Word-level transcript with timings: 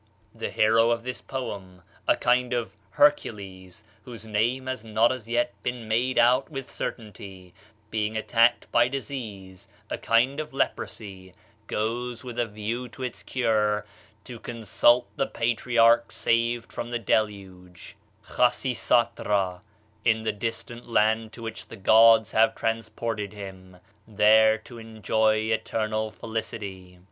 The 0.33 0.49
hero 0.49 0.89
of 0.89 1.03
this 1.03 1.21
poem, 1.21 1.83
a 2.07 2.15
kind 2.17 2.53
of 2.53 2.75
Hercules, 2.89 3.83
whose 4.03 4.25
name 4.25 4.65
has 4.65 4.83
not 4.83 5.11
as 5.11 5.29
yet 5.29 5.53
been 5.61 5.87
made 5.87 6.17
out 6.17 6.49
with 6.49 6.71
certainty, 6.71 7.53
being 7.91 8.17
attacked 8.17 8.65
by 8.71 8.87
disease 8.87 9.67
(a 9.91 9.99
kind 9.99 10.39
of 10.39 10.53
leprosy), 10.53 11.35
goes, 11.67 12.23
with 12.23 12.39
a 12.39 12.47
view 12.47 12.89
to 12.89 13.03
its 13.03 13.21
cure, 13.21 13.85
to 14.23 14.39
consult 14.39 15.05
the 15.17 15.27
patriarch 15.27 16.11
saved 16.11 16.73
from 16.73 16.89
the 16.89 16.97
Deluge, 16.97 17.95
Khasisatra, 18.27 19.61
in 20.03 20.23
the 20.23 20.33
distant 20.33 20.87
land 20.87 21.31
to 21.33 21.43
which 21.43 21.67
the 21.67 21.77
gods 21.77 22.31
have 22.31 22.55
transported 22.55 23.33
him, 23.33 23.77
there 24.07 24.57
to 24.57 24.79
enjoy 24.79 25.35
eternal 25.51 26.09
felicity. 26.09 26.97